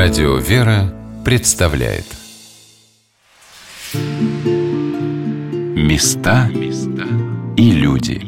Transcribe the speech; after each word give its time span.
Радио 0.00 0.36
«Вера» 0.36 0.94
представляет. 1.24 2.04
Места 5.74 6.48
и 7.56 7.72
люди. 7.72 8.20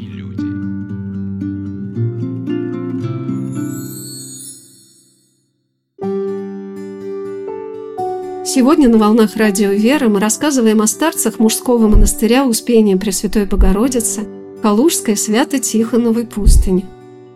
Сегодня 8.44 8.88
на 8.88 8.98
«Волнах 8.98 9.36
Радио 9.36 9.70
«Вера» 9.70 10.08
мы 10.08 10.18
рассказываем 10.18 10.82
о 10.82 10.88
старцах 10.88 11.38
мужского 11.38 11.86
монастыря 11.86 12.46
Успения 12.46 12.96
Пресвятой 12.96 13.46
Богородицы 13.46 14.26
Калужской 14.60 15.16
Свято-Тихоновой 15.16 16.26
пустыни. 16.26 16.84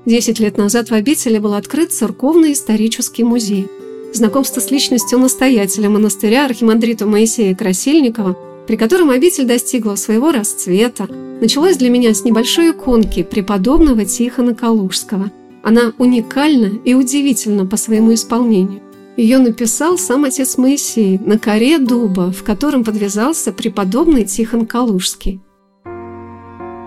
Десять 0.04 0.40
лет 0.40 0.58
назад 0.58 0.90
в 0.90 0.92
обители 0.92 1.38
был 1.38 1.54
открыт 1.54 1.92
церковно-исторический 1.92 3.22
музей– 3.22 3.68
знакомство 4.14 4.60
с 4.60 4.70
личностью 4.70 5.18
настоятеля 5.18 5.90
монастыря 5.90 6.46
архимандрита 6.46 7.06
Моисея 7.06 7.54
Красильникова, 7.54 8.36
при 8.66 8.76
котором 8.76 9.10
обитель 9.10 9.44
достигла 9.44 9.96
своего 9.96 10.32
расцвета, 10.32 11.06
началось 11.40 11.76
для 11.76 11.90
меня 11.90 12.14
с 12.14 12.24
небольшой 12.24 12.70
иконки 12.70 13.22
преподобного 13.22 14.04
Тихона 14.04 14.54
Калужского. 14.54 15.30
Она 15.62 15.92
уникальна 15.98 16.78
и 16.84 16.94
удивительна 16.94 17.66
по 17.66 17.76
своему 17.76 18.14
исполнению. 18.14 18.80
Ее 19.16 19.38
написал 19.38 19.96
сам 19.96 20.24
отец 20.24 20.58
Моисей 20.58 21.18
на 21.18 21.38
коре 21.38 21.78
дуба, 21.78 22.32
в 22.32 22.42
котором 22.42 22.84
подвязался 22.84 23.52
преподобный 23.52 24.24
Тихон 24.24 24.66
Калужский. 24.66 25.40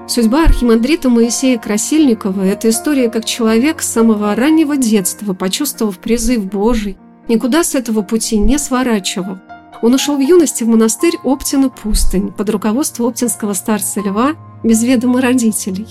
Судьба 0.08 0.44
архимандрита 0.44 1.10
Моисея 1.10 1.58
Красильникова– 1.58 2.42
это 2.46 2.70
история, 2.70 3.10
как 3.10 3.26
человек 3.26 3.82
с 3.82 3.92
самого 3.92 4.36
раннего 4.36 4.78
детства, 4.78 5.34
почувствовав 5.34 6.00
призыв 6.00 6.46
Божий, 6.46 6.98
никуда 7.28 7.64
с 7.64 7.76
этого 7.76 8.02
пути 8.02 8.38
не 8.38 8.58
сворачивал. 8.58 9.38
Он 9.82 9.94
ушел 9.94 10.18
в 10.18 10.22
юности 10.22 10.64
в 10.64 10.68
монастырь 10.68 11.16
Оптина 11.24 11.70
пустынь 11.70 12.32
под 12.32 12.50
руководством 12.50 13.08
оптинского 13.08 13.54
старца 13.54 14.02
Льва 14.02 14.36
без 14.64 14.84
ведома 14.84 15.22
родителей. 15.22 15.88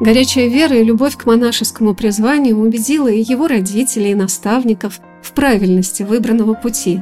Горячая 0.00 0.48
вера 0.48 0.76
и 0.76 0.84
любовь 0.84 1.16
к 1.16 1.26
монашескому 1.26 1.94
призванию 1.94 2.58
убедила 2.58 3.08
и 3.08 3.22
его 3.22 3.46
родителей, 3.46 4.10
и 4.10 4.16
наставников 4.16 5.00
в 5.22 5.32
правильности 5.32 6.02
выбранного 6.02 6.54
пути. 6.54 7.00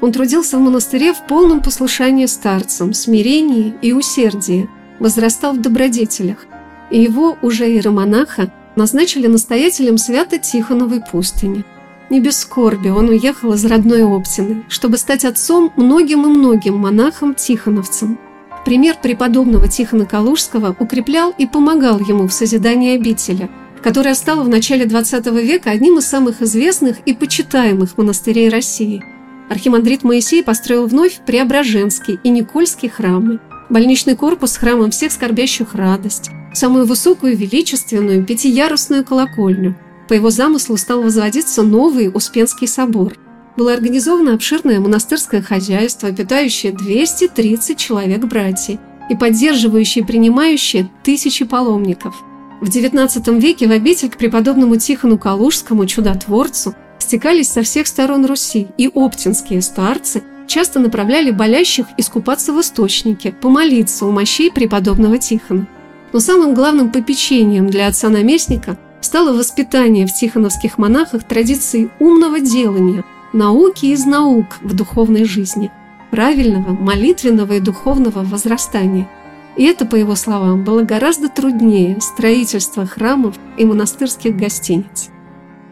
Он 0.00 0.12
трудился 0.12 0.58
в 0.58 0.60
монастыре 0.60 1.12
в 1.12 1.26
полном 1.26 1.62
послушании 1.62 2.26
старцам, 2.26 2.92
смирении 2.92 3.74
и 3.82 3.92
усердии, 3.92 4.68
возрастал 4.98 5.52
в 5.52 5.60
добродетелях, 5.60 6.46
и 6.90 7.00
его, 7.00 7.38
уже 7.42 7.68
иеромонаха, 7.68 8.52
назначили 8.76 9.28
настоятелем 9.28 9.96
Свято-Тихоновой 9.96 11.00
пустыни– 11.00 11.64
не 12.10 12.20
без 12.20 12.38
скорби 12.38 12.88
он 12.88 13.08
уехал 13.08 13.52
из 13.52 13.64
родной 13.64 14.04
Оптины, 14.04 14.64
чтобы 14.68 14.98
стать 14.98 15.24
отцом 15.24 15.72
многим 15.76 16.24
и 16.24 16.28
многим 16.28 16.76
монахам-тихоновцам. 16.76 18.18
Пример 18.64 18.96
преподобного 19.00 19.68
Тихона 19.68 20.04
Калужского 20.04 20.76
укреплял 20.78 21.32
и 21.38 21.46
помогал 21.46 21.98
ему 22.00 22.28
в 22.28 22.32
созидании 22.32 22.96
обители, 22.96 23.48
которая 23.82 24.14
стала 24.14 24.42
в 24.42 24.48
начале 24.48 24.84
XX 24.84 25.40
века 25.42 25.70
одним 25.70 25.98
из 25.98 26.06
самых 26.06 26.42
известных 26.42 26.98
и 27.06 27.14
почитаемых 27.14 27.96
монастырей 27.96 28.50
России. 28.50 29.02
Архимандрит 29.48 30.04
Моисей 30.04 30.44
построил 30.44 30.86
вновь 30.86 31.20
Преображенский 31.24 32.20
и 32.22 32.28
Никольский 32.28 32.88
храмы, 32.88 33.40
больничный 33.70 34.16
корпус 34.16 34.52
с 34.52 34.56
храмом 34.58 34.90
всех 34.90 35.10
скорбящих 35.12 35.74
радость, 35.74 36.30
самую 36.52 36.86
высокую 36.86 37.36
величественную 37.36 38.24
пятиярусную 38.26 39.04
колокольню– 39.04 39.76
по 40.10 40.14
его 40.14 40.30
замыслу 40.30 40.76
стал 40.76 41.02
возводиться 41.02 41.62
новый 41.62 42.10
Успенский 42.12 42.66
собор. 42.66 43.16
Было 43.56 43.74
организовано 43.74 44.34
обширное 44.34 44.80
монастырское 44.80 45.40
хозяйство, 45.40 46.10
питающее 46.10 46.72
230 46.72 47.78
человек 47.78 48.24
братьев 48.24 48.80
и 49.08 49.14
поддерживающее 49.14 50.02
и 50.02 50.06
принимающее 50.06 50.90
тысячи 51.04 51.44
паломников. 51.44 52.16
В 52.60 52.68
XIX 52.68 53.38
веке 53.38 53.68
в 53.68 53.70
обитель 53.70 54.10
к 54.10 54.16
преподобному 54.16 54.74
Тихону 54.78 55.16
Калужскому, 55.16 55.86
чудотворцу, 55.86 56.74
стекались 56.98 57.48
со 57.48 57.62
всех 57.62 57.86
сторон 57.86 58.26
Руси, 58.26 58.66
и 58.78 58.90
оптинские 58.92 59.62
старцы 59.62 60.24
часто 60.48 60.80
направляли 60.80 61.30
болящих 61.30 61.86
искупаться 61.98 62.52
в 62.52 62.60
источнике, 62.60 63.30
помолиться 63.30 64.06
у 64.06 64.10
мощей 64.10 64.50
преподобного 64.50 65.18
Тихона. 65.18 65.68
Но 66.12 66.18
самым 66.18 66.52
главным 66.52 66.90
попечением 66.90 67.68
для 67.68 67.86
отца-наместника– 67.86 68.76
стало 69.00 69.36
воспитание 69.36 70.06
в 70.06 70.12
тихоновских 70.12 70.78
монахах 70.78 71.24
традиции 71.24 71.90
умного 71.98 72.40
делания, 72.40 73.04
науки 73.32 73.86
из 73.86 74.04
наук 74.04 74.58
в 74.60 74.74
духовной 74.74 75.24
жизни, 75.24 75.70
правильного, 76.10 76.70
молитвенного 76.72 77.54
и 77.54 77.60
духовного 77.60 78.22
возрастания. 78.24 79.08
И 79.56 79.64
это, 79.64 79.84
по 79.84 79.96
его 79.96 80.14
словам, 80.14 80.64
было 80.64 80.82
гораздо 80.82 81.28
труднее 81.28 82.00
строительства 82.00 82.86
храмов 82.86 83.36
и 83.58 83.64
монастырских 83.64 84.36
гостиниц. 84.36 85.10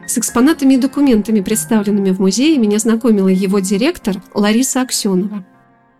С 0.06 0.16
экспонатами 0.18 0.74
и 0.74 0.78
документами, 0.78 1.40
представленными 1.40 2.10
в 2.10 2.18
музее, 2.18 2.58
меня 2.58 2.78
знакомила 2.78 3.28
его 3.28 3.58
директор 3.58 4.16
Лариса 4.34 4.80
Аксенова. 4.80 5.44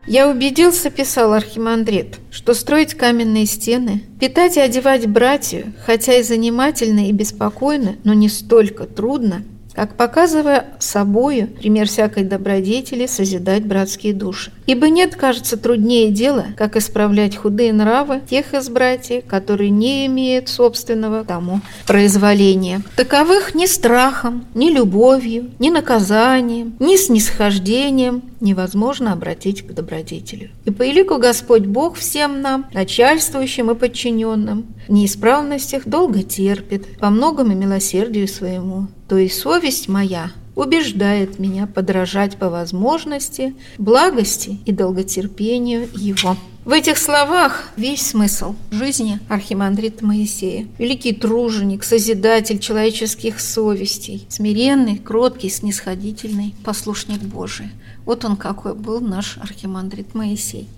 Я 0.09 0.31
убедился, 0.31 0.89
писал 0.89 1.35
архимандрит, 1.35 2.19
что 2.31 2.55
строить 2.55 2.95
каменные 2.95 3.45
стены, 3.45 4.05
питать 4.19 4.57
и 4.57 4.61
одевать 4.61 5.07
братью, 5.07 5.75
хотя 5.85 6.15
и 6.15 6.23
занимательно 6.23 7.09
и 7.09 7.13
беспокойно, 7.13 7.97
но 8.05 8.15
не 8.15 8.31
столько 8.31 8.87
трудно, 8.87 9.43
как 9.75 9.99
показывая 9.99 10.65
собою 10.79 11.49
пример 11.49 11.89
всякой 11.89 12.25
добродетели 12.25 13.05
созидать 13.05 13.67
братские 13.67 14.15
души. 14.15 14.51
Ибо 14.69 14.91
нет, 14.91 15.17
кажется, 15.17 15.57
труднее 15.57 16.11
дела, 16.11 16.49
как 16.55 16.77
исправлять 16.77 17.35
худые 17.35 17.73
нравы 17.73 18.21
тех 18.29 18.53
из 18.53 18.69
братьев, 18.69 19.25
которые 19.27 19.71
не 19.71 20.05
имеют 20.05 20.51
собственного 20.51 21.25
тому 21.25 21.63
произволения. 21.87 22.83
Таковых 22.95 23.55
ни 23.55 23.65
страхом, 23.65 24.45
ни 24.53 24.69
любовью, 24.69 25.51
ни 25.59 25.71
наказанием, 25.71 26.77
ни 26.81 26.97
снисхождением 26.97 28.23
невозможно 28.41 29.15
обратить 29.15 29.67
к 29.67 29.73
добродетелю. 29.73 30.51
И 30.67 30.71
по 30.71 30.83
велику 30.83 31.17
Господь 31.17 31.65
Бог 31.65 31.97
всем 31.97 32.43
нам, 32.43 32.67
начальствующим 32.75 33.71
и 33.71 33.75
подчиненным, 33.75 34.67
в 34.87 34.93
неисправностях 34.93 35.87
долго 35.87 36.23
терпит, 36.23 36.99
по 36.99 37.09
многому 37.09 37.55
милосердию 37.55 38.29
своему, 38.29 38.89
то 39.09 39.17
есть 39.17 39.41
совесть 39.41 39.89
моя 39.89 40.31
убеждает 40.59 41.39
меня 41.39 41.69
подражать 41.69 42.37
по 42.37 42.51
возможности 42.51 43.55
благости 43.79 44.59
и 44.67 44.73
долготерпению 44.73 45.89
Его. 45.95 46.37
В 46.65 46.73
этих 46.73 46.99
словах 46.99 47.69
весь 47.77 48.05
смысл 48.05 48.57
жизни 48.73 49.21
архимандрита 49.29 50.05
Моисея. 50.05 50.67
Великий 50.79 51.13
труженик, 51.13 51.85
созидатель 51.85 52.59
человеческих 52.59 53.39
совестей, 53.39 54.27
смиренный, 54.29 54.99
кроткий, 54.99 55.49
снисходительный, 55.49 56.57
послушник 56.65 57.21
Божий. 57.21 57.69
Вот 58.05 58.25
он 58.25 58.37
какой 58.37 58.75
был 58.75 59.01
наш 59.01 59.39
архимандрит 59.39 60.13
Моисей. 60.15 60.69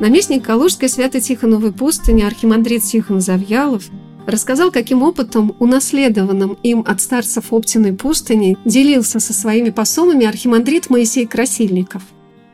Наместник 0.00 0.46
Калужской 0.46 0.88
Свято-Тихоновой 0.88 1.72
пустыни 1.72 2.22
архимандрит 2.22 2.82
Тихон 2.82 3.20
Завьялов 3.20 3.90
рассказал, 4.26 4.70
каким 4.70 5.02
опытом, 5.02 5.54
унаследованным 5.58 6.56
им 6.62 6.84
от 6.86 7.00
старцев 7.00 7.52
Оптиной 7.52 7.92
пустыни, 7.92 8.56
делился 8.64 9.20
со 9.20 9.32
своими 9.32 9.70
посолами 9.70 10.26
архимандрит 10.26 10.90
Моисей 10.90 11.26
Красильников. 11.26 12.02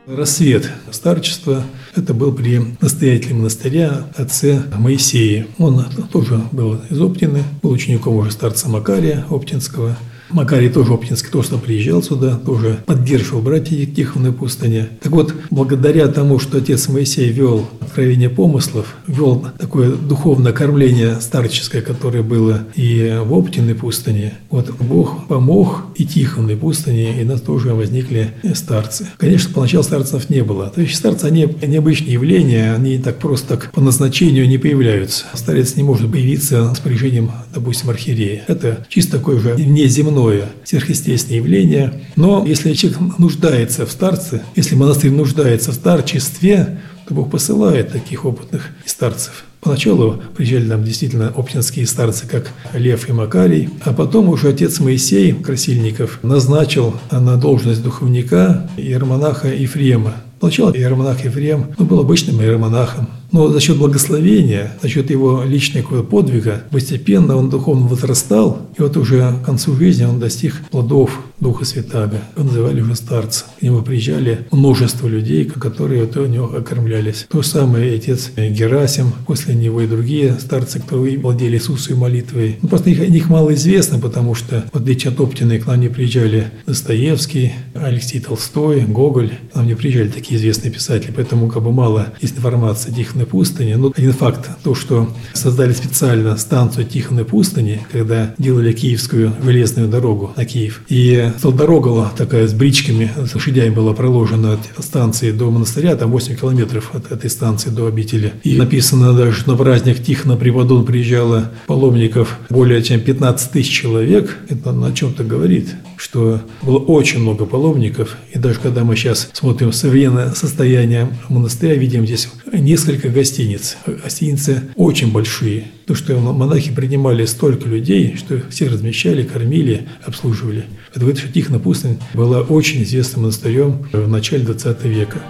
Рассвет 0.05 0.71
старчества– 0.91 1.63
это 1.95 2.13
был 2.13 2.31
при 2.31 2.61
настоятеле 2.79 3.35
монастыря 3.35 4.07
отце 4.15 4.63
Моисея. 4.77 5.47
Он 5.57 5.83
тоже 6.13 6.41
был 6.53 6.79
из 6.89 7.01
Оптины, 7.01 7.43
был 7.61 7.71
учеником 7.71 8.15
уже 8.15 8.31
старца 8.31 8.69
Макария 8.69 9.25
Оптинского– 9.29 9.97
Макарий 10.29 10.69
тоже 10.69 10.93
Оптинский 10.93 11.29
тоже 11.29 11.57
приезжал 11.57 12.03
сюда, 12.03 12.35
тоже 12.37 12.79
поддерживал 12.85 13.41
братьев 13.41 13.93
Тихоновой 13.95 14.33
пустыне. 14.33 14.89
Так 15.01 15.11
вот, 15.11 15.33
благодаря 15.49 16.07
тому, 16.07 16.39
что 16.39 16.57
отец 16.57 16.87
Моисей 16.89 17.29
вел 17.29 17.67
откровение 17.81 18.29
помыслов, 18.29 18.95
вел 19.07 19.45
такое 19.57 19.91
духовное 19.91 20.51
кормление 20.51 21.19
старческое, 21.21 21.81
которое 21.81 22.23
было 22.23 22.63
и 22.75 23.21
в 23.23 23.33
Оптиной 23.33 23.75
пустыне, 23.75 24.33
вот 24.49 24.69
Бог 24.79 25.27
помог 25.27 25.85
и 25.95 26.05
Тихоновой 26.05 26.57
пустыне, 26.57 27.21
и 27.21 27.23
нас 27.23 27.41
тоже 27.41 27.73
возникли 27.73 28.33
старцы. 28.53 29.07
Конечно, 29.17 29.53
поначалу 29.53 29.83
старцев 29.83 30.29
не 30.29 30.43
было. 30.43 30.69
То 30.69 30.81
есть 30.81 30.95
старцы, 30.95 31.25
они 31.25 31.47
необычные 31.65 32.13
явления, 32.13 32.73
они 32.73 32.97
так 32.97 33.19
просто 33.19 33.47
так 33.47 33.71
по 33.71 33.81
назначению 33.81 34.47
не 34.47 34.57
появляются. 34.57 35.25
Старец 35.33 35.75
не 35.75 35.83
может 35.83 36.11
появиться 36.11 36.73
с 36.73 36.79
приезжением, 36.79 37.31
допустим, 37.53 37.89
архиерея. 37.89 38.43
Это 38.47 38.85
чисто 38.89 39.17
такое 39.17 39.39
же 39.39 39.53
внеземное 39.53 40.16
иное 40.17 40.49
сверхъестественное 40.63 41.37
явление. 41.37 41.93
Но 42.15 42.45
если 42.45 42.73
человек 42.73 43.17
нуждается 43.17 43.85
в 43.85 43.91
старце, 43.91 44.41
если 44.55 44.75
монастырь 44.75 45.11
нуждается 45.11 45.71
в 45.71 45.75
старчестве, 45.75 46.79
то 47.07 47.13
Бог 47.13 47.31
посылает 47.31 47.91
таких 47.91 48.25
опытных 48.25 48.69
старцев. 48.85 49.45
Поначалу 49.61 50.21
приезжали 50.35 50.69
там 50.69 50.83
действительно 50.83 51.29
оптинские 51.35 51.87
старцы, 51.87 52.27
как 52.27 52.51
Лев 52.73 53.09
и 53.09 53.11
Макарий, 53.11 53.69
а 53.83 53.93
потом 53.93 54.29
уже 54.29 54.49
отец 54.49 54.79
Моисей 54.79 55.33
Красильников 55.33 56.19
назначил 56.23 56.95
на 57.11 57.37
должность 57.37 57.83
духовника 57.83 58.69
иеромонаха 58.77 59.47
Ефрема. 59.47 60.15
Сначала 60.39 60.71
иеромонах 60.71 61.25
Ефрем 61.25 61.73
ну, 61.77 61.85
был 61.85 61.99
обычным 61.99 62.39
иеромонахом, 62.41 63.09
но 63.31 63.47
за 63.49 63.59
счет 63.59 63.77
благословения, 63.77 64.73
за 64.81 64.87
счет 64.87 65.09
его 65.09 65.43
личного 65.43 66.03
подвига, 66.03 66.63
постепенно 66.69 67.35
он 67.35 67.49
духовно 67.49 67.87
возрастал, 67.87 68.69
и 68.77 68.81
вот 68.81 68.95
уже 68.97 69.33
к 69.41 69.45
концу 69.45 69.75
жизни 69.75 70.05
он 70.05 70.19
достиг 70.19 70.61
плодов 70.69 71.19
Духа 71.39 71.65
Святаго. 71.65 72.19
Его 72.35 72.45
называли 72.45 72.81
уже 72.81 72.95
старцем. 72.95 73.47
К 73.59 73.61
нему 73.61 73.81
приезжали 73.81 74.47
множество 74.51 75.07
людей, 75.07 75.45
которые 75.45 76.05
вот 76.05 76.17
у 76.17 76.25
него 76.25 76.45
окормлялись. 76.45 77.27
То 77.29 77.41
же 77.41 77.47
самое 77.47 77.95
отец 77.95 78.31
Герасим, 78.35 79.11
после 79.25 79.46
него 79.53 79.81
и 79.81 79.87
другие 79.87 80.37
старцы, 80.39 80.79
кто 80.79 80.97
владели 80.97 81.57
Иисусовой 81.57 81.99
молитвой. 81.99 82.57
Ну, 82.61 82.67
просто 82.67 82.89
их, 82.89 83.01
о 83.01 83.07
них 83.07 83.29
мало 83.29 83.53
известно, 83.53 83.99
потому 83.99 84.35
что, 84.35 84.65
в 84.71 84.77
отличие 84.77 85.11
от 85.11 85.19
Оптины, 85.19 85.59
к 85.59 85.67
нам 85.67 85.79
не 85.79 85.89
приезжали 85.89 86.51
Достоевский, 86.65 87.53
Алексей 87.73 88.19
Толстой, 88.19 88.81
Гоголь. 88.81 89.31
К 89.51 89.55
нам 89.55 89.67
не 89.67 89.75
приезжали 89.75 90.09
такие 90.09 90.39
известные 90.39 90.71
писатели, 90.71 91.11
поэтому 91.15 91.49
как 91.49 91.63
бы 91.63 91.71
мало 91.71 92.13
есть 92.21 92.37
информации 92.37 92.91
о 92.91 92.95
Тихоной 92.95 93.25
пустыне. 93.25 93.77
Но 93.77 93.93
один 93.95 94.13
факт, 94.13 94.49
то, 94.63 94.75
что 94.75 95.09
создали 95.33 95.73
специально 95.73 96.37
станцию 96.37 96.85
Тихоной 96.85 97.25
пустыни, 97.25 97.85
когда 97.91 98.33
делали 98.37 98.71
Киевскую 98.71 99.33
железную 99.43 99.87
дорогу 99.87 100.33
на 100.35 100.45
Киев. 100.45 100.83
И 100.89 101.31
дорога 101.43 102.11
такая 102.17 102.47
с 102.47 102.53
бричками, 102.53 103.11
с 103.25 103.33
лошадями 103.33 103.73
была 103.73 103.93
проложена 103.93 104.53
от 104.53 104.85
станции 104.85 105.31
до 105.31 105.49
монастыря, 105.49 105.95
там 105.95 106.11
8 106.11 106.35
километров 106.35 106.91
от 106.93 107.11
этой 107.11 107.29
станции 107.29 107.69
до 107.69 107.87
обители. 107.87 108.33
И 108.43 108.55
написано 108.55 109.13
даже, 109.13 109.36
что 109.37 109.51
на 109.51 109.57
праздник 109.57 110.03
Тихона 110.03 110.35
Приводон 110.35 110.83
приезжало 110.85 111.51
паломников 111.67 112.39
более 112.49 112.81
чем 112.81 112.99
15 112.99 113.51
тысяч 113.51 113.69
человек. 113.69 114.37
Это 114.49 114.71
на 114.71 114.91
чем-то 114.91 115.23
говорит, 115.23 115.75
что 115.95 116.41
было 116.61 116.79
очень 116.79 117.19
много 117.19 117.45
паломников. 117.45 118.17
И 118.33 118.39
даже 118.39 118.59
когда 118.59 118.83
мы 118.83 118.95
сейчас 118.95 119.29
смотрим 119.33 119.71
современное 119.71 120.31
состояние 120.33 121.09
монастыря, 121.29 121.75
видим 121.75 122.05
здесь 122.05 122.29
несколько 122.51 123.09
гостиниц. 123.09 123.77
Гостиницы 123.85 124.63
очень 124.75 125.11
большие. 125.11 125.65
То, 125.85 125.93
что 125.93 126.17
монахи 126.17 126.73
принимали 126.73 127.25
столько 127.25 127.69
людей, 127.69 128.15
что 128.17 128.41
все 128.49 128.67
размещали, 128.67 129.23
кормили, 129.23 129.87
обслуживали. 130.03 130.65
Это 130.93 131.05
Тихона 131.31 131.59
Пустынь 131.59 131.99
была 132.13 132.41
очень 132.41 132.83
известным 132.83 133.21
монастырем 133.21 133.87
в 133.93 134.07
начале 134.07 134.43
XX 134.43 134.87
века. 134.89 135.21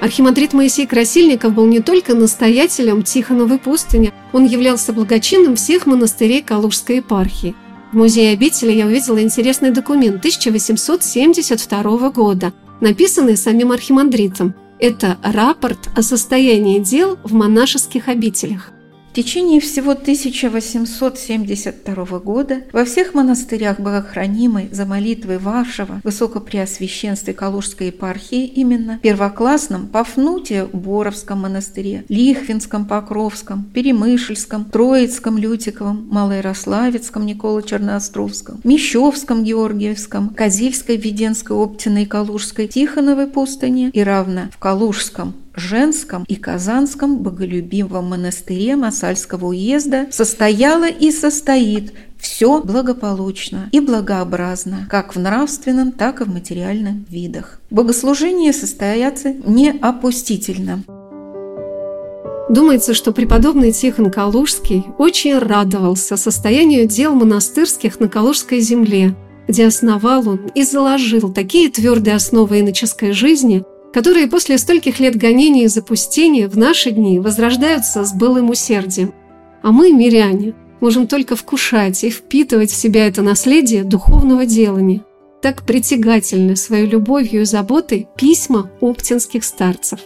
Архимандрит 0.00 0.54
Моисей 0.54 0.86
Красильников 0.86 1.54
был 1.54 1.66
не 1.66 1.80
только 1.80 2.14
настоятелем 2.14 3.02
Тихоновой 3.02 3.58
пустыни, 3.58 4.12
он 4.32 4.46
являлся 4.46 4.94
благочинным 4.94 5.56
всех 5.56 5.86
монастырей 5.86 6.42
Калужской 6.42 6.96
епархии. 6.96 7.54
В 7.92 7.96
музее 7.96 8.32
обители 8.32 8.72
я 8.72 8.86
увидела 8.86 9.20
интересный 9.22 9.72
документ 9.72 10.16
1872 10.16 12.10
года, 12.10 12.52
написанный 12.80 13.36
самим 13.36 13.72
архимандритом. 13.72 14.54
Это 14.78 15.18
рапорт 15.22 15.90
о 15.94 16.00
состоянии 16.00 16.78
дел 16.78 17.18
в 17.22 17.34
монашеских 17.34 18.08
обителях. 18.08 18.72
В 19.10 19.12
течение 19.12 19.60
всего 19.60 19.90
1872 19.90 22.18
года 22.20 22.62
во 22.72 22.84
всех 22.84 23.12
монастырях 23.12 23.80
Богохранимой 23.80 24.68
за 24.70 24.86
молитвой 24.86 25.38
вашего 25.38 26.00
Высокопреосвященства 26.04 27.32
Калужской 27.32 27.88
епархии 27.88 28.46
именно 28.46 29.00
первоклассном 29.02 29.88
Пафнутия 29.88 30.66
Боровском 30.66 31.40
монастыре, 31.40 32.04
Лихвинском 32.08 32.86
Покровском, 32.86 33.64
Перемышльском, 33.74 34.66
Троицком 34.66 35.38
Лютиковом, 35.38 36.06
Малоярославецком 36.08 37.26
Никола 37.26 37.62
Черноостровском, 37.62 38.60
Мещовском 38.62 39.42
Георгиевском, 39.42 40.28
Козельской 40.28 40.96
Веденской 40.96 41.56
Оптиной 41.56 42.06
Калужской, 42.06 42.68
Тихоновой 42.68 43.26
пустыне 43.26 43.90
и 43.92 44.04
равно 44.04 44.50
в 44.52 44.58
Калужском 44.58 45.34
женском 45.54 46.24
и 46.28 46.36
казанском 46.36 47.18
боголюбивом 47.18 48.10
монастыре 48.10 48.76
Масальского 48.76 49.46
уезда 49.46 50.06
состояло 50.10 50.88
и 50.88 51.10
состоит 51.10 51.92
все 52.18 52.60
благополучно 52.60 53.68
и 53.72 53.80
благообразно, 53.80 54.86
как 54.90 55.14
в 55.14 55.18
нравственном, 55.18 55.92
так 55.92 56.20
и 56.20 56.24
в 56.24 56.28
материальном 56.28 57.06
видах. 57.08 57.60
Богослужения 57.70 58.52
состоятся 58.52 59.32
неопустительно. 59.32 60.84
Думается, 62.50 62.94
что 62.94 63.12
преподобный 63.12 63.70
Тихон 63.70 64.10
Калужский 64.10 64.84
очень 64.98 65.38
радовался 65.38 66.16
состоянию 66.16 66.88
дел 66.88 67.14
монастырских 67.14 68.00
на 68.00 68.08
Калужской 68.08 68.58
земле, 68.58 69.14
где 69.46 69.68
основал 69.68 70.28
он 70.28 70.50
и 70.54 70.64
заложил 70.64 71.32
такие 71.32 71.70
твердые 71.70 72.16
основы 72.16 72.58
иноческой 72.60 73.12
жизни, 73.12 73.64
которые 73.92 74.28
после 74.28 74.58
стольких 74.58 75.00
лет 75.00 75.16
гонений 75.16 75.64
и 75.64 75.68
запустения 75.68 76.48
в 76.48 76.56
наши 76.56 76.90
дни 76.90 77.18
возрождаются 77.18 78.04
с 78.04 78.12
былым 78.12 78.50
усердием. 78.50 79.12
А 79.62 79.72
мы, 79.72 79.92
миряне, 79.92 80.54
можем 80.80 81.06
только 81.06 81.36
вкушать 81.36 82.02
и 82.04 82.10
впитывать 82.10 82.70
в 82.70 82.76
себя 82.76 83.06
это 83.06 83.22
наследие 83.22 83.84
духовного 83.84 84.46
делания. 84.46 85.02
Так 85.42 85.64
притягательны 85.64 86.54
своей 86.56 86.86
любовью 86.86 87.42
и 87.42 87.46
заботой 87.46 88.06
письма 88.16 88.70
оптинских 88.80 89.44
старцев. 89.44 90.00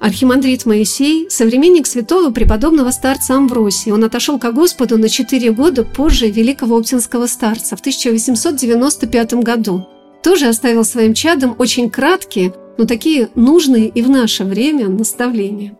Архимандрит 0.00 0.66
Моисей– 0.66 1.28
современник 1.30 1.86
святого 1.86 2.30
преподобного 2.30 2.90
старца 2.90 3.36
Амвросия. 3.36 3.94
Он 3.94 4.04
отошел 4.04 4.38
ко 4.38 4.52
Господу 4.52 4.98
на 4.98 5.08
четыре 5.08 5.50
года 5.50 5.84
позже 5.84 6.28
великого 6.28 6.76
оптинского 6.76 7.26
старца 7.26 7.76
в 7.76 7.80
1895 7.80 9.34
году. 9.34 9.86
Тоже 10.22 10.46
оставил 10.46 10.84
своим 10.84 11.14
чадом 11.14 11.54
очень 11.58 11.88
краткие, 11.90 12.52
но 12.76 12.84
такие 12.84 13.28
нужные 13.34 13.88
и 13.88 14.02
в 14.02 14.10
наше 14.10 14.44
время 14.44 14.88
наставления. 14.88 15.76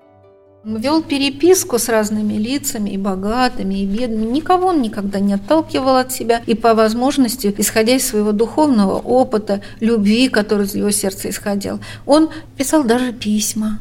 Вел 0.65 1.03
переписку 1.03 1.79
с 1.79 1.91
разными 1.91 2.35
лицами, 2.35 2.91
и 2.91 2.97
богатыми, 2.97 3.75
и 3.75 3.87
бедными. 3.87 4.31
Никого 4.31 4.69
он 4.69 4.81
никогда 4.81 5.21
не 5.21 5.35
отталкивал 5.35 5.97
от 5.97 6.11
себя. 6.11 6.41
И 6.47 6.55
по 6.55 6.73
возможности, 6.73 7.55
исходя 7.59 7.97
из 7.97 8.07
своего 8.07 8.33
духовного 8.33 8.99
опыта, 8.99 9.61
любви, 9.81 10.31
который 10.31 10.65
из 10.65 10.75
его 10.75 10.91
сердца 10.91 11.29
исходил, 11.29 11.81
он 12.07 12.31
писал 12.57 12.83
даже 12.83 13.13
письма. 13.13 13.81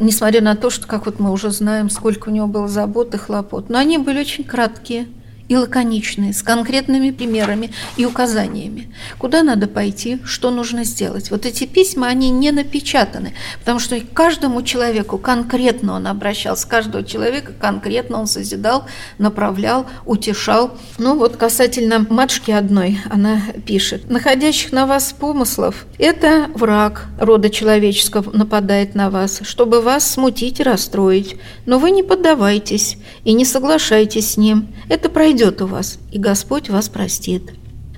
Несмотря 0.00 0.40
на 0.40 0.56
то, 0.56 0.68
что, 0.68 0.88
как 0.88 1.06
вот 1.06 1.20
мы 1.20 1.30
уже 1.30 1.52
знаем, 1.52 1.90
сколько 1.90 2.28
у 2.28 2.32
него 2.32 2.48
было 2.48 2.66
забот 2.66 3.14
и 3.14 3.18
хлопот. 3.18 3.68
Но 3.68 3.78
они 3.78 3.98
были 3.98 4.18
очень 4.20 4.42
краткие– 4.42 5.06
и 5.48 5.56
лаконичные, 5.56 6.32
с 6.32 6.42
конкретными 6.42 7.10
примерами 7.10 7.70
и 7.96 8.04
указаниями. 8.04 8.92
Куда 9.18 9.42
надо 9.42 9.68
пойти, 9.68 10.18
что 10.24 10.50
нужно 10.50 10.84
сделать. 10.84 11.30
Вот 11.30 11.46
эти 11.46 11.66
письма, 11.66 12.08
они 12.08 12.30
не 12.30 12.50
напечатаны, 12.50 13.34
потому 13.60 13.78
что 13.78 14.00
каждому 14.00 14.62
человеку 14.62 15.18
конкретно 15.18 15.94
он 15.94 16.06
обращался, 16.06 16.66
каждого 16.66 17.04
человека 17.04 17.52
конкретно 17.58 18.20
он 18.20 18.26
созидал, 18.26 18.86
направлял, 19.18 19.86
утешал. 20.04 20.76
Ну 20.98 21.16
вот 21.16 21.36
касательно 21.36 22.04
матушки 22.08 22.50
одной, 22.50 22.98
она 23.10 23.40
пишет, 23.64 24.10
находящих 24.10 24.72
на 24.72 24.86
вас 24.86 25.12
помыслов, 25.12 25.86
это 25.98 26.48
враг 26.54 27.06
рода 27.18 27.50
человеческого 27.50 28.36
нападает 28.36 28.94
на 28.94 29.10
вас, 29.10 29.40
чтобы 29.42 29.80
вас 29.80 30.10
смутить 30.10 30.60
и 30.60 30.62
расстроить, 30.62 31.36
но 31.66 31.78
вы 31.78 31.90
не 31.90 32.02
поддавайтесь 32.02 32.96
и 33.24 33.32
не 33.32 33.44
соглашайтесь 33.44 34.32
с 34.32 34.36
ним. 34.36 34.68
Это 34.88 35.08
пройдет 35.08 35.35
пройдет 35.36 35.60
у 35.60 35.66
вас, 35.66 35.98
и 36.12 36.18
Господь 36.18 36.70
вас 36.70 36.88
простит. 36.88 37.52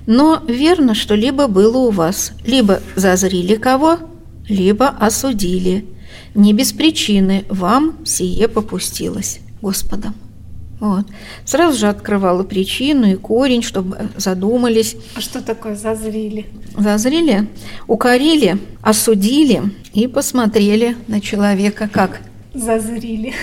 Но 0.05 0.43
верно, 0.47 0.93
что 0.93 1.15
либо 1.15 1.47
было 1.47 1.77
у 1.77 1.91
вас, 1.91 2.33
либо 2.45 2.81
зазрили 2.95 3.55
кого, 3.55 3.99
либо 4.49 4.89
осудили. 4.89 5.85
Не 6.35 6.53
без 6.53 6.73
причины 6.73 7.45
вам 7.49 7.97
сие 8.05 8.47
попустилось 8.49 9.39
Господом. 9.61 10.15
Вот. 10.81 11.05
Сразу 11.45 11.77
же 11.77 11.87
открывала 11.87 12.43
причину 12.43 13.09
и 13.09 13.15
корень, 13.15 13.63
чтобы 13.63 14.09
задумались. 14.17 14.97
А 15.15 15.21
что 15.21 15.41
такое 15.41 15.75
зазрили? 15.75 16.45
Зазрили, 16.77 17.47
укорили, 17.87 18.57
осудили 18.81 19.61
и 19.93 20.07
посмотрели 20.07 20.97
на 21.07 21.21
человека 21.21 21.89
как 21.91 22.21
Зазрили. 22.53 23.33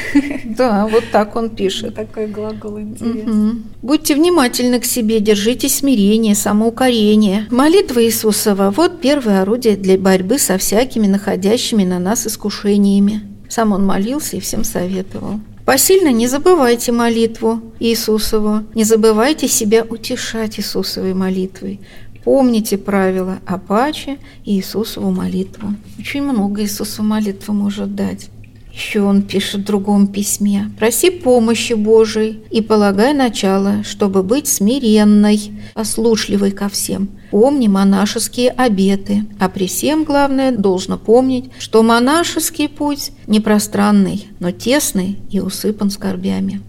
Да, 0.45 0.87
вот 0.87 1.05
так 1.13 1.37
он 1.37 1.51
пишет. 1.51 1.95
Такой 1.95 2.27
глагол 2.27 2.81
интересный. 2.81 3.51
Угу. 3.51 3.59
Будьте 3.83 4.15
внимательны 4.15 4.81
к 4.81 4.85
себе, 4.85 5.21
держите 5.21 5.69
смирение, 5.69 6.35
самоукорение. 6.35 7.47
Молитва 7.51 8.03
Иисусова– 8.05 8.71
вот 8.77 9.01
первое 9.01 9.43
орудие 9.43 9.77
для 9.77 9.97
борьбы 9.97 10.39
со 10.39 10.59
всякими 10.59 11.07
находящими 11.07 11.85
на 11.85 11.99
нас 11.99 12.27
искушениями. 12.27 13.23
Сам 13.49 13.73
он 13.73 13.87
молился 13.87 14.37
и 14.37 14.41
всем 14.41 14.65
советовал. 14.65 15.41
Посильно 15.65 16.13
не 16.13 16.29
забывайте 16.29 16.93
молитву 16.93 17.61
Иисусову, 17.81 18.63
не 18.75 18.85
забывайте 18.85 19.49
себя 19.49 19.85
утешать 19.85 20.61
Иисусовой 20.61 21.13
молитвой. 21.13 21.81
Помните 22.25 22.77
правила 22.77 23.39
Апаче 23.47 24.19
и 24.45 24.57
Иисусову 24.57 25.11
молитву. 25.11 25.75
Очень 25.99 26.23
много 26.23 26.63
Иисусу 26.63 27.03
молитву 27.03 27.53
может 27.53 27.95
дать. 27.95 28.31
Еще 28.77 29.01
он 29.01 29.23
пишет 29.23 29.63
в 29.63 29.65
другом 29.65 30.07
письме. 30.07 30.71
«Проси 30.79 31.09
помощи 31.09 31.73
Божией 31.73 32.43
и 32.51 32.61
полагай 32.61 33.15
начало, 33.15 33.83
чтобы 33.85 34.23
быть 34.23 34.47
смиренной, 34.49 35.41
послушливой 35.73 36.51
ко 36.51 36.69
всем. 36.69 37.09
Помни 37.31 37.69
монашеские 37.69 38.51
обеты, 38.51 39.25
а 39.39 39.49
при 39.49 39.67
всем, 39.67 40.05
главное, 40.05 40.53
должно 40.53 40.99
помнить, 40.99 41.47
что 41.59 41.83
монашеский 41.83 42.69
путь 42.69 43.13
не 43.27 43.41
пространный, 43.41 44.27
но 44.41 44.51
тесный 44.51 45.21
и 45.31 45.41
усыпан 45.41 45.89
скорбями». 45.89 46.61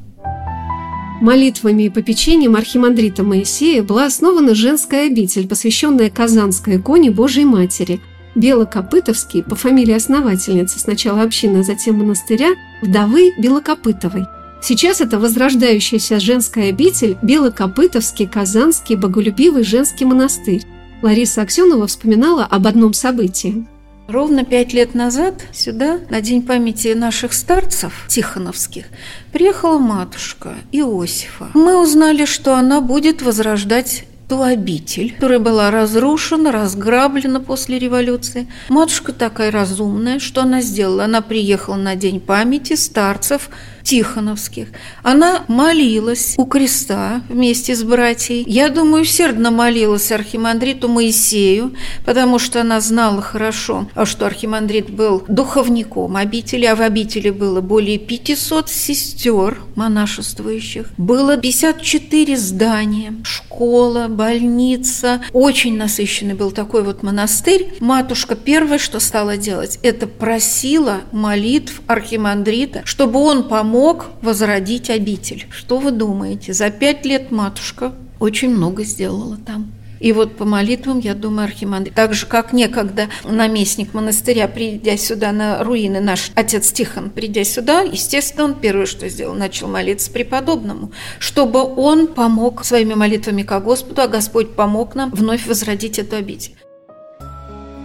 Молитвами 1.20 1.84
и 1.84 1.90
попечением 1.90 2.56
архимандрита 2.56 3.24
Моисея 3.24 3.84
была 3.84 4.06
основана 4.06 4.56
женская 4.56 5.08
обитель, 5.08 5.48
посвященная 5.48 6.10
Казанской 6.10 6.78
иконе 6.78 7.12
Божьей 7.12 7.44
Матери– 7.44 8.00
Белокопытовский 8.38 9.42
по 9.42 9.56
фамилии 9.56 9.96
основательницы 9.96 10.80
сначала 10.80 11.24
общины, 11.24 11.58
а 11.58 11.64
затем 11.64 11.98
монастыря, 11.98 12.52
вдовы 12.84 13.34
Белокопытовой. 13.40 14.26
Сейчас 14.62 15.02
это 15.02 15.20
возрождающаяся 15.20 16.20
женская 16.20 16.70
обитель 16.70 17.18
Белокопытовский 17.24 18.28
Казанский 18.28 18.96
Боголюбивый 18.96 19.64
женский 19.64 20.06
монастырь. 20.06 20.64
Лариса 21.02 21.42
Аксенова 21.42 21.88
вспоминала 21.88 22.44
об 22.46 22.68
одном 22.68 22.94
событии. 22.94 23.66
Ровно 24.08 24.46
пять 24.46 24.72
лет 24.72 24.94
назад 24.94 25.44
сюда, 25.52 26.00
на 26.10 26.22
День 26.22 26.42
памяти 26.44 26.94
наших 26.94 27.34
старцев 27.34 28.06
тихоновских, 28.08 28.86
приехала 29.34 29.80
матушка 29.80 30.54
Иосифа. 30.72 31.50
Мы 31.54 31.82
узнали, 31.82 32.26
что 32.26 32.56
она 32.56 32.82
будет 32.82 33.22
возрождать 33.22 34.06
ту 34.28 34.42
обитель, 34.42 35.14
которая 35.14 35.40
была 35.40 35.72
разрушена, 35.72 36.52
разграблена 36.52 37.40
после 37.40 37.80
революции. 37.80 38.48
Матушка 38.70 39.14
такая 39.14 39.52
разумная, 39.52 40.20
что 40.20 40.42
она 40.42 40.62
сделала? 40.62 41.06
Она 41.06 41.22
приехала 41.22 41.76
на 41.76 41.96
День 41.96 42.20
памяти 42.20 42.74
старцев 42.76 43.50
Тихоновских. 43.88 44.68
Она 45.02 45.46
молилась 45.48 46.34
у 46.36 46.44
креста 46.46 47.22
вместе 47.30 47.74
с 47.74 47.84
братьей. 47.84 48.44
Я 48.46 48.68
думаю, 48.68 49.04
усердно 49.04 49.50
молилась 49.50 50.12
архимандриту 50.12 50.90
Моисею, 50.90 51.74
потому 52.04 52.38
что 52.38 52.60
она 52.60 52.82
знала 52.82 53.22
хорошо, 53.22 53.88
что 54.04 54.26
архимандрит 54.26 54.90
был 54.90 55.24
духовником 55.30 56.18
обители, 56.18 56.66
а 56.66 56.76
в 56.76 56.82
обители 56.82 57.30
было 57.30 57.62
более 57.62 57.98
500 57.98 58.70
сестер 58.70 59.62
монашествующих. 59.76 60.88
Было 60.98 61.38
54 61.38 62.36
здания, 62.36 63.14
школа, 63.24 64.08
больница. 64.10 65.22
Очень 65.32 65.78
насыщенный 65.78 66.34
был 66.34 66.52
такой 66.52 66.84
вот 66.84 67.04
монастырь. 67.04 67.76
Матушка 67.80 68.36
первое, 68.36 68.80
что 68.80 69.00
стала 69.00 69.38
делать, 69.38 69.80
это 69.82 70.08
просила 70.08 70.98
молитв 71.14 71.82
архимандрита, 71.88 72.82
чтобы 72.84 73.22
он 73.22 73.48
помог 73.48 73.77
помог 73.78 74.08
возродить 74.24 74.90
обитель. 74.90 75.46
Что 75.52 75.78
вы 75.78 75.92
думаете? 75.92 76.52
За 76.52 76.72
пять 76.72 77.06
лет 77.06 77.30
матушка 77.30 77.94
очень 78.20 78.50
много 78.50 78.84
сделала 78.84 79.38
там. 79.38 79.72
И 80.00 80.14
вот 80.14 80.36
по 80.36 80.46
молитвам, 80.46 80.98
я 80.98 81.14
думаю, 81.14 81.46
архимандрит, 81.46 81.94
так 81.94 82.16
же, 82.16 82.26
как 82.26 82.54
некогда 82.54 83.08
наместник 83.24 83.94
монастыря, 83.94 84.48
придя 84.48 84.98
сюда 84.98 85.32
на 85.32 85.64
руины, 85.64 86.00
наш 86.00 86.32
отец 86.34 86.72
Тихон, 86.72 87.12
придя 87.12 87.44
сюда, 87.44 87.82
естественно, 87.82 88.46
он 88.46 88.56
первое, 88.56 88.88
что 88.88 89.08
сделал, 89.10 89.36
начал 89.36 89.68
молиться 89.68 90.10
преподобному, 90.10 90.92
чтобы 91.20 91.64
он 91.64 92.08
помог 92.08 92.66
своими 92.66 92.96
молитвами 92.96 93.44
ко 93.44 93.60
Господу, 93.60 94.02
а 94.02 94.08
Господь 94.08 94.56
помог 94.56 94.96
нам 94.96 95.12
вновь 95.12 95.46
возродить 95.46 96.00
эту 96.00 96.16
обитель. 96.16 96.56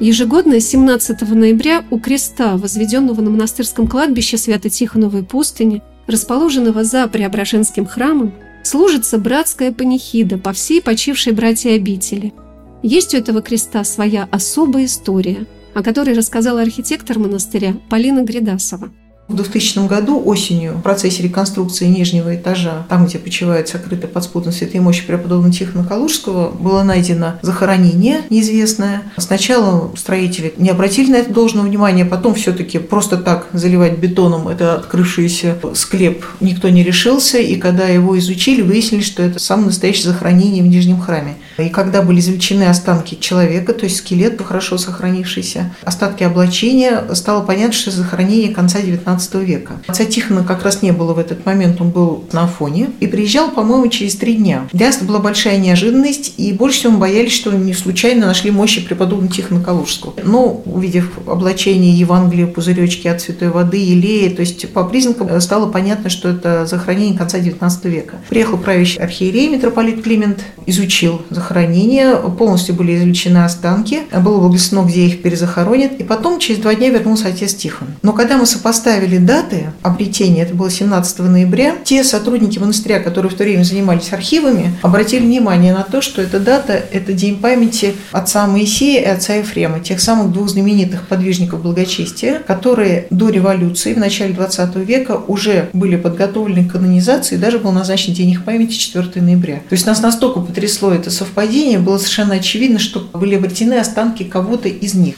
Ежегодно 0.03 0.59
17 0.59 1.23
ноября 1.31 1.85
у 1.93 2.01
креста, 2.01 2.57
возведенного 2.57 3.21
на 3.21 3.31
монастырском 3.31 3.87
кладбище 3.87 4.37
Свято-Тихоновой 4.37 5.23
пустыни, 5.23 5.81
расположенного 6.09 6.83
за 6.83 7.07
Преображенским 7.07 7.87
храмом, 7.87 8.35
служится 8.65 9.17
братская 9.19 9.71
панихида 9.71 10.39
по 10.39 10.53
всей 10.53 10.83
почившей 10.83 11.33
братья 11.33 11.77
обители. 11.77 12.35
Есть 12.83 13.15
у 13.15 13.17
этого 13.17 13.43
креста 13.43 13.85
своя 13.85 14.27
особая 14.33 14.87
история, 14.87 15.47
о 15.73 15.85
которой 15.85 16.17
рассказала 16.17 16.63
архитектор 16.63 17.21
монастыря 17.21 17.77
Полина 17.89 18.25
Гридасова. 18.25 18.91
В 19.29 19.35
2000 19.35 19.87
году 19.87 20.21
осенью 20.23 20.75
в 20.75 20.83
процессе 20.83 21.23
реконструкции 21.23 21.87
нижнего 21.87 22.35
этажа, 22.35 22.85
там, 22.89 23.07
где 23.07 23.19
почивает 23.19 23.69
сокрытая 23.69 24.11
под 24.11 24.25
спутом 24.25 24.53
святой 24.53 24.81
мощи 24.81 25.07
преподобного 25.07 25.53
Тихона 25.53 25.85
Калужского, 25.85 26.51
было 26.51 26.83
найдено 26.83 27.35
захоронение 27.41 28.23
неизвестное. 28.31 29.03
Сначала 29.17 29.91
строители 29.97 30.53
не 30.57 30.71
обратили 30.71 31.13
на 31.13 31.17
это 31.17 31.33
должного 31.33 31.67
внимания, 31.67 32.05
потом 32.05 32.35
все-таки 32.35 32.79
просто 32.79 33.17
так 33.17 33.47
заливать 33.53 33.99
бетоном 33.99 34.49
это 34.49 34.75
открывшийся 34.75 35.57
склеп 35.75 36.25
никто 36.41 36.69
не 36.69 36.83
решился, 36.83 37.39
и 37.39 37.57
когда 37.57 37.87
его 37.87 38.19
изучили, 38.19 38.61
выяснили, 38.61 39.03
что 39.03 39.23
это 39.23 39.39
самое 39.39 39.69
настоящее 39.69 40.13
захоронение 40.13 40.63
в 40.63 40.67
Нижнем 40.67 41.01
храме. 41.01 41.37
И 41.59 41.69
когда 41.69 42.03
были 42.03 42.19
извлечены 42.21 42.65
останки 42.65 43.17
человека, 43.21 43.73
то 43.73 43.85
есть 43.85 43.99
скелет 43.99 44.43
хорошо 44.43 44.79
сохранившийся, 44.79 45.73
остатки 45.85 46.25
облачения, 46.25 47.05
стало 47.15 47.45
понятно, 47.45 47.73
что 47.73 47.91
захоронение 47.91 48.53
конца 48.53 48.81
19 48.81 49.12
века. 49.35 49.81
Отца 49.87 50.05
Тихона 50.05 50.45
как 50.45 50.63
раз 50.65 50.83
не 50.83 50.93
было 50.93 51.15
в 51.15 51.19
этот 51.19 51.45
момент, 51.47 51.81
он 51.81 51.91
был 51.91 52.25
на 52.33 52.45
Афоне 52.45 52.91
и 53.01 53.07
приезжал, 53.07 53.51
по-моему, 53.51 53.89
через 53.89 54.17
три 54.17 54.35
дня. 54.35 54.69
Для 54.73 54.87
нас 54.87 54.99
была 55.03 55.19
большая 55.19 55.59
неожиданность, 55.59 56.35
и 56.37 56.53
больше 56.53 56.79
всего 56.79 56.93
мы 56.93 56.99
боялись, 56.99 57.33
что 57.33 57.53
не 57.53 57.75
случайно 57.75 58.27
нашли 58.27 58.51
мощи 58.51 58.81
преподобного 58.81 59.33
Тихона 59.33 59.63
Калужского. 59.63 60.15
Но, 60.23 60.63
увидев 60.65 61.11
облачение 61.27 61.93
Евангелия, 61.93 62.47
пузыречки 62.47 63.09
от 63.09 63.21
святой 63.21 63.49
воды, 63.49 63.79
елея, 63.79 64.35
то 64.35 64.41
есть 64.41 64.69
по 64.73 64.85
признакам 64.85 65.41
стало 65.41 65.71
понятно, 65.71 66.11
что 66.11 66.29
это 66.29 66.67
захоронение 66.67 67.17
конца 67.17 67.39
19 67.39 67.85
века. 67.87 68.17
Приехал 68.29 68.59
правящий 68.59 69.01
архиерей 69.01 69.49
митрополит 69.49 70.03
Климент, 70.03 70.45
изучил 70.67 71.23
захоронение, 71.31 72.17
полностью 72.39 72.75
были 72.75 72.97
извлечены 72.97 73.39
останки, 73.39 74.01
было 74.13 74.41
благословено, 74.41 74.89
где 74.89 75.07
их 75.07 75.23
перезахоронят, 75.23 75.93
и 76.01 76.05
потом 76.05 76.39
через 76.39 76.61
два 76.61 76.75
дня 76.75 76.91
вернулся 76.91 77.29
отец 77.29 77.55
Тихон. 77.55 77.89
Но 78.03 78.13
когда 78.13 78.37
мы 78.37 78.47
сопоставили 78.47 79.02
даты 79.19 79.73
обретения, 79.83 80.43
это 80.43 80.55
было 80.55 80.71
17 80.71 81.19
ноября, 81.21 81.77
те 81.85 82.05
сотрудники 82.05 82.59
монастыря, 82.59 83.01
которые 83.01 83.31
в 83.31 83.35
то 83.35 83.45
время 83.45 83.65
занимались 83.65 84.13
архивами, 84.13 84.75
обратили 84.83 85.25
внимание 85.25 85.73
на 85.73 85.83
то, 85.83 86.01
что 86.01 86.23
эта 86.23 86.41
дата– 86.41 86.73
это 86.93 87.13
день 87.13 87.39
памяти 87.39 87.95
отца 88.13 88.47
Моисея 88.47 89.03
и 89.03 89.05
отца 89.05 89.35
Ефрема, 89.35 89.81
тех 89.81 90.01
самых 90.01 90.33
двух 90.33 90.49
знаменитых 90.49 91.07
подвижников 91.09 91.63
благочестия, 91.63 92.41
которые 92.41 93.07
до 93.11 93.29
революции 93.29 93.95
в 93.95 93.99
начале 93.99 94.35
20 94.35 94.77
века 94.77 95.21
уже 95.27 95.69
были 95.73 95.97
подготовлены 95.97 96.69
к 96.69 96.73
канонизации, 96.73 97.37
даже 97.37 97.59
был 97.59 97.73
назначен 97.73 98.13
день 98.13 98.31
их 98.31 98.45
памяти 98.45 98.75
4 98.75 99.23
ноября. 99.23 99.57
То 99.69 99.75
есть 99.75 99.87
нас 99.87 100.01
настолько 100.03 100.41
потрясло 100.41 100.93
это 100.93 101.11
совпадение, 101.11 101.79
было 101.79 101.99
совершенно 101.99 102.35
очевидно, 102.35 102.79
что 102.79 103.01
были 103.13 103.35
обретены 103.35 103.75
останки 103.75 104.25
кого-то 104.25 104.69
из 104.69 104.95
них. 104.95 105.17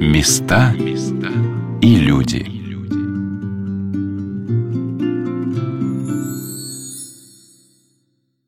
Места 0.00 0.72
и 1.84 1.96
люди. 1.96 2.63